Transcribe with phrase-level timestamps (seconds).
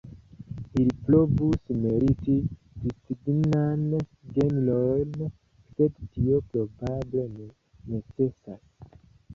[0.83, 2.37] Ili povus meriti
[2.85, 3.85] distingan
[4.39, 5.15] genron,
[5.77, 7.49] sed tio probable ne
[7.95, 9.01] necesas.